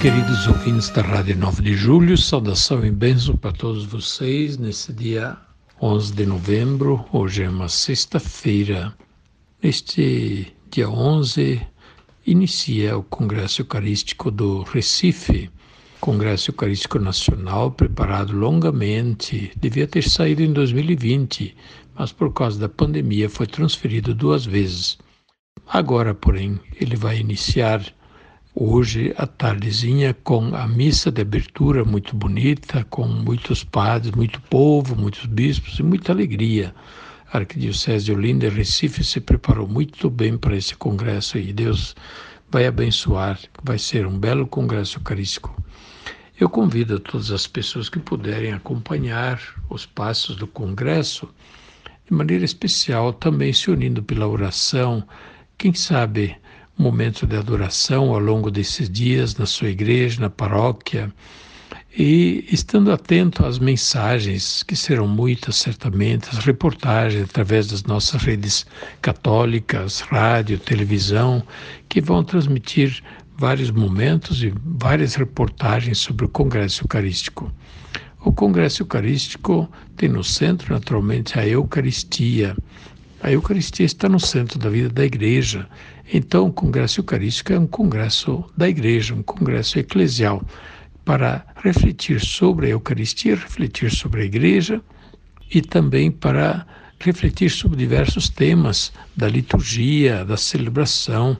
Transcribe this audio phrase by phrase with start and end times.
[0.00, 5.36] Queridos ouvintes da Rádio 9 de Julho, saudação e bênção para todos vocês nesse dia
[5.82, 7.04] 11 de novembro.
[7.12, 8.94] Hoje é uma sexta-feira.
[9.60, 11.60] Neste dia 11
[12.24, 15.50] inicia o Congresso Eucarístico do Recife,
[16.00, 19.50] Congresso Eucarístico Nacional, preparado longamente.
[19.60, 21.56] Devia ter saído em 2020,
[21.98, 24.96] mas por causa da pandemia foi transferido duas vezes.
[25.66, 27.82] Agora, porém, ele vai iniciar
[28.60, 34.96] hoje à tardezinha com a missa de abertura muito bonita, com muitos padres, muito povo,
[34.96, 36.74] muitos bispos e muita alegria.
[37.32, 41.94] A Arquidiocese de Olinda e Recife se preparou muito bem para esse congresso e Deus
[42.50, 45.54] vai abençoar, vai ser um belo congresso eucarístico.
[46.40, 51.28] Eu convido todas as pessoas que puderem acompanhar os passos do congresso,
[52.06, 55.06] de maneira especial também se unindo pela oração,
[55.56, 56.36] quem sabe
[56.78, 61.12] momento de adoração ao longo desses dias na sua igreja, na paróquia,
[61.96, 68.64] e estando atento às mensagens, que serão muitas certamente, as reportagens através das nossas redes
[69.02, 71.42] católicas, rádio, televisão,
[71.88, 73.02] que vão transmitir
[73.36, 77.52] vários momentos e várias reportagens sobre o Congresso Eucarístico.
[78.20, 82.56] O Congresso Eucarístico tem no centro, naturalmente, a Eucaristia.
[83.22, 85.68] A Eucaristia está no centro da vida da Igreja
[86.12, 90.42] então, o Congresso Eucarístico é um congresso da Igreja, um congresso eclesial,
[91.04, 94.80] para refletir sobre a Eucaristia, refletir sobre a Igreja
[95.52, 96.66] e também para
[96.98, 101.36] refletir sobre diversos temas da liturgia, da celebração.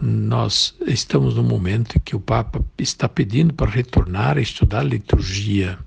[0.00, 4.84] Nós estamos no momento em que o Papa está pedindo para retornar a estudar a
[4.84, 5.78] liturgia.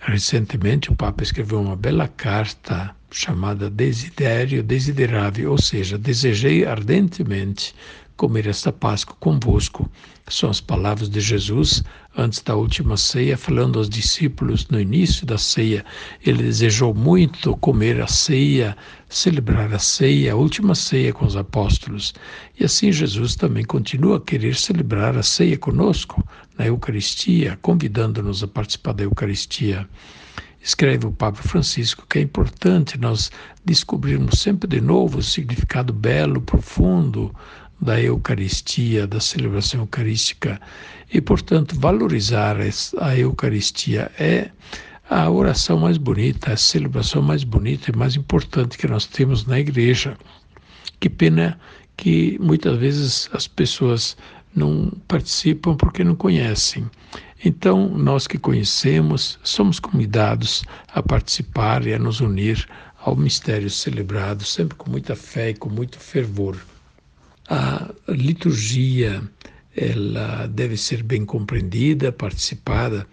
[0.00, 7.74] Recentemente, o Papa escreveu uma bela carta chamada Desidério Desiderável, ou seja, desejei ardentemente
[8.14, 9.90] comer esta Páscoa convosco.
[10.28, 11.82] São as palavras de Jesus
[12.14, 15.82] antes da última ceia, falando aos discípulos no início da ceia.
[16.26, 18.76] Ele desejou muito comer a ceia,
[19.08, 22.12] celebrar a ceia, a última ceia com os apóstolos.
[22.60, 26.22] E assim Jesus também continua a querer celebrar a ceia conosco
[26.58, 29.88] na Eucaristia, convidando-nos a participar da Eucaristia.
[30.66, 33.30] Escreve o Papa Francisco que é importante nós
[33.64, 37.32] descobrirmos sempre de novo o significado belo, profundo
[37.80, 40.60] da Eucaristia, da celebração eucarística
[41.14, 42.56] e, portanto, valorizar
[42.98, 44.50] a Eucaristia é
[45.08, 49.60] a oração mais bonita, a celebração mais bonita e mais importante que nós temos na
[49.60, 50.18] igreja.
[50.98, 51.60] Que pena
[51.96, 54.16] que muitas vezes as pessoas
[54.56, 56.90] não participam porque não conhecem.
[57.44, 62.66] Então, nós que conhecemos, somos convidados a participar e a nos unir
[62.98, 66.56] ao mistério celebrado, sempre com muita fé e com muito fervor.
[67.48, 69.22] A liturgia,
[69.76, 73.06] ela deve ser bem compreendida, participada,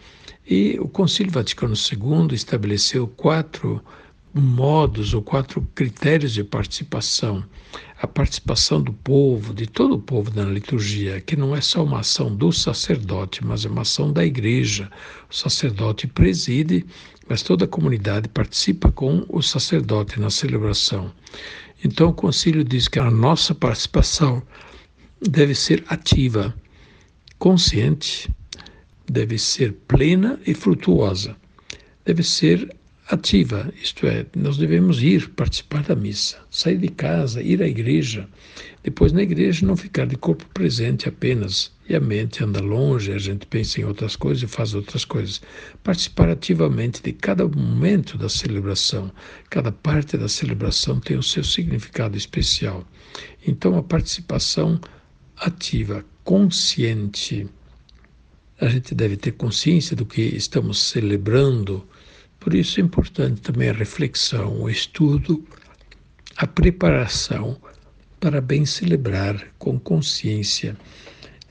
[0.49, 3.83] e o Concílio Vaticano II estabeleceu quatro
[4.33, 7.43] modos ou quatro critérios de participação.
[8.03, 12.01] A participação do povo, de todo o povo na liturgia, que não é só uma
[12.01, 14.91] ação do sacerdote, mas é uma ação da igreja.
[15.31, 16.85] O sacerdote preside,
[17.29, 21.13] mas toda a comunidade participa com o sacerdote na celebração.
[21.81, 24.43] Então o concílio diz que a nossa participação
[25.21, 26.53] deve ser ativa,
[27.39, 28.29] consciente,
[29.09, 31.37] deve ser plena e frutuosa.
[32.03, 32.75] Deve ser
[33.13, 38.27] ativa, isto é, nós devemos ir participar da missa, sair de casa, ir à igreja,
[38.83, 43.17] depois na igreja não ficar de corpo presente apenas, e a mente anda longe, a
[43.17, 45.41] gente pensa em outras coisas e faz outras coisas.
[45.83, 49.11] Participar ativamente de cada momento da celebração,
[49.49, 52.85] cada parte da celebração tem o seu significado especial.
[53.47, 54.79] Então a participação
[55.37, 57.47] ativa, consciente,
[58.59, 61.85] a gente deve ter consciência do que estamos celebrando
[62.43, 65.41] por isso é importante também a reflexão, o estudo,
[66.35, 67.57] a preparação
[68.19, 70.75] para bem celebrar com consciência,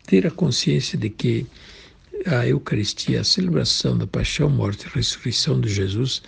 [0.07, 1.47] ter a consciência de que
[2.27, 6.23] a Eucaristia, a celebração da paixão, morte e ressurreição de Jesus,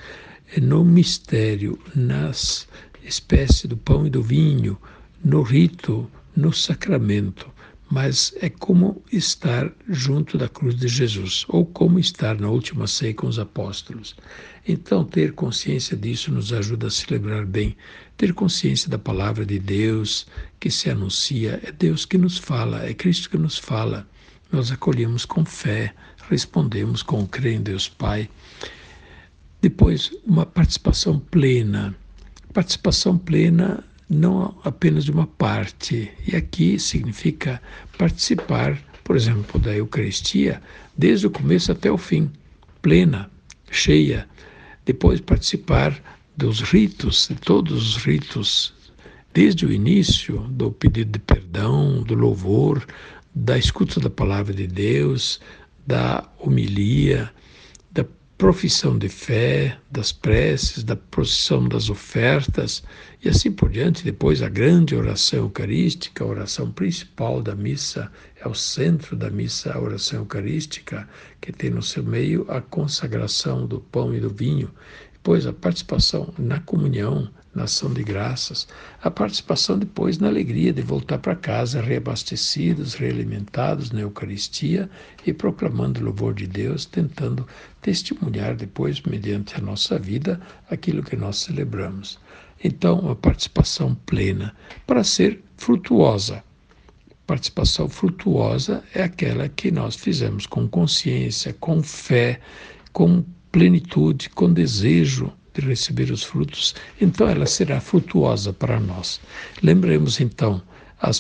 [0.56, 2.66] é no mistério, nas
[3.05, 4.78] espécies do pão e do vinho,
[5.22, 7.52] no rito, no sacramento.
[7.94, 13.14] Mas é como estar junto da cruz de Jesus, ou como estar na última ceia
[13.14, 14.17] com os apóstolos.
[14.67, 17.76] Então, ter consciência disso nos ajuda a celebrar bem.
[18.17, 20.26] Ter consciência da palavra de Deus
[20.58, 24.05] que se anuncia, é Deus que nos fala, é Cristo que nos fala.
[24.50, 25.94] Nós acolhemos com fé,
[26.29, 28.29] respondemos com crer em Deus Pai.
[29.62, 31.94] Depois, uma participação plena.
[32.52, 36.11] Participação plena não apenas de uma parte.
[36.27, 37.61] E aqui significa
[37.99, 40.62] participar, por exemplo, da Eucaristia
[40.97, 42.31] desde o começo até o fim,
[42.81, 43.31] plena,
[43.71, 44.29] cheia.
[44.85, 45.99] Depois participar
[46.37, 48.75] dos ritos, de todos os ritos,
[49.33, 52.87] desde o início do pedido de perdão, do louvor,
[53.35, 55.41] da escuta da palavra de Deus,
[55.87, 57.31] da homilia,
[58.37, 62.83] profissão de fé, das preces, da procissão das ofertas
[63.25, 64.05] e assim por diante.
[64.05, 69.73] Depois, a grande oração eucarística, a oração principal da missa, é o centro da missa,
[69.73, 71.09] a oração eucarística,
[71.41, 74.71] que tem no seu meio a consagração do pão e do vinho.
[75.13, 78.67] Depois, a participação na comunhão, na ação de graças,
[79.03, 84.91] a participação depois na alegria de voltar para casa reabastecidos, realimentados na Eucaristia
[85.27, 87.47] e proclamando o louvor de Deus, tentando
[87.81, 90.41] testemunhar depois, mediante a nossa vida,
[90.71, 92.19] aquilo que nós celebramos.
[92.62, 94.55] Então, uma participação plena
[94.87, 96.43] para ser frutuosa.
[97.27, 102.41] Participação frutuosa é aquela que nós fizemos com consciência, com fé,
[102.93, 109.21] com plenitude, com desejo de receber os frutos, então ela será frutuosa para nós.
[109.62, 110.61] Lembremos então
[111.01, 111.11] a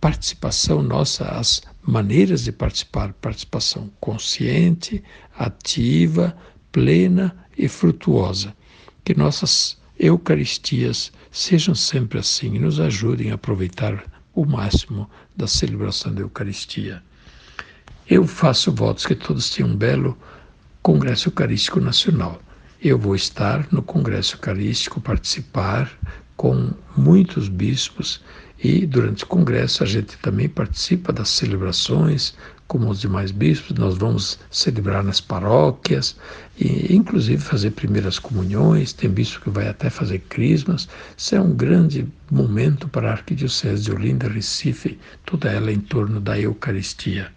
[0.00, 5.02] participação nossa, as maneiras de participar, participação consciente,
[5.36, 6.36] ativa,
[6.70, 8.54] plena e frutuosa.
[9.04, 14.02] Que nossas Eucaristias sejam sempre assim e nos ajudem a aproveitar
[14.34, 17.02] o máximo da celebração da Eucaristia.
[18.08, 20.16] Eu faço votos que todos tenham um belo
[20.82, 22.40] Congresso Eucarístico Nacional
[22.82, 25.90] eu vou estar no Congresso Eucarístico, participar
[26.36, 28.22] com muitos bispos
[28.62, 32.34] e durante o congresso a gente também participa das celebrações
[32.66, 36.16] como os demais bispos, nós vamos celebrar nas paróquias
[36.56, 40.88] e inclusive fazer primeiras comunhões, tem bispo que vai até fazer crismas.
[41.16, 46.20] Isso é um grande momento para a Arquidiocese de Olinda, Recife, toda ela em torno
[46.20, 47.32] da Eucaristia.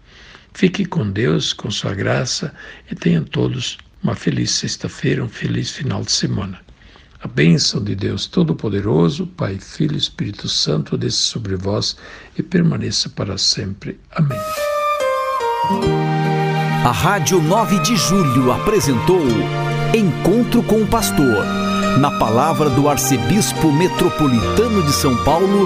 [0.53, 2.53] Fique com Deus, com sua graça
[2.91, 6.59] e tenham todos uma feliz sexta-feira, um feliz final de semana.
[7.21, 11.95] A bênção de Deus Todo-Poderoso, Pai, Filho e Espírito Santo, desça sobre vós
[12.37, 13.97] e permaneça para sempre.
[14.11, 14.37] Amém.
[16.85, 19.21] A Rádio 9 de Julho apresentou
[19.95, 21.45] Encontro com o Pastor,
[21.97, 25.65] na palavra do Arcebispo Metropolitano de São Paulo,